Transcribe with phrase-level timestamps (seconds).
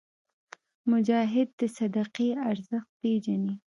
[0.91, 3.53] مجاهد د صدقې ارزښت پېژني.